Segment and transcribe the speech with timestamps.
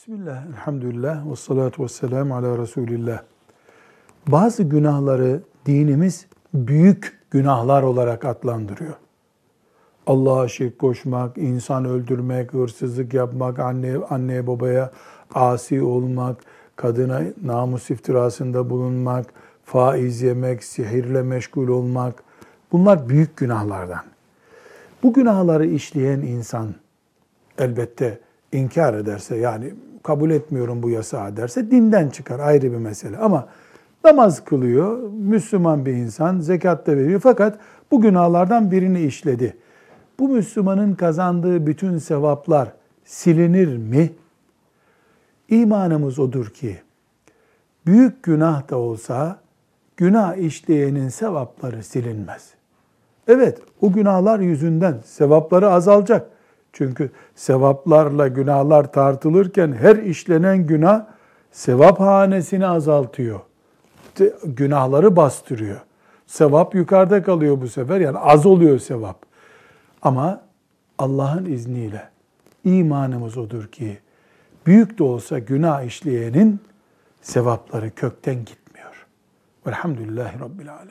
[0.00, 3.22] Bismillah, elhamdülillah, ve salatu ve selamu ala Resulillah.
[4.28, 8.94] Bazı günahları dinimiz büyük günahlar olarak adlandırıyor.
[10.06, 14.90] Allah'a şirk koşmak, insan öldürmek, hırsızlık yapmak, anne anneye babaya
[15.34, 16.36] asi olmak,
[16.76, 19.26] kadına namus iftirasında bulunmak,
[19.64, 22.22] faiz yemek, sihirle meşgul olmak
[22.72, 24.02] bunlar büyük günahlardan.
[25.02, 26.74] Bu günahları işleyen insan
[27.58, 28.20] elbette
[28.52, 33.18] inkar ederse yani kabul etmiyorum bu yasağı derse dinden çıkar ayrı bir mesele.
[33.18, 33.48] Ama
[34.04, 37.58] namaz kılıyor, Müslüman bir insan, zekat da veriyor fakat
[37.90, 39.56] bu günahlardan birini işledi.
[40.18, 42.68] Bu Müslümanın kazandığı bütün sevaplar
[43.04, 44.12] silinir mi?
[45.48, 46.76] İmanımız odur ki
[47.86, 49.40] büyük günah da olsa
[49.96, 52.50] günah işleyenin sevapları silinmez.
[53.28, 56.30] Evet, o günahlar yüzünden sevapları azalacak.
[56.72, 61.04] Çünkü sevaplarla günahlar tartılırken her işlenen günah
[61.52, 63.40] sevap hanesini azaltıyor.
[64.44, 65.80] Günahları bastırıyor.
[66.26, 68.00] Sevap yukarıda kalıyor bu sefer.
[68.00, 69.16] Yani az oluyor sevap.
[70.02, 70.40] Ama
[70.98, 72.08] Allah'ın izniyle
[72.64, 73.98] imanımız odur ki
[74.66, 76.60] büyük de olsa günah işleyenin
[77.22, 79.06] sevapları kökten gitmiyor.
[79.66, 80.88] Velhamdülillahi Rabbil Alemin.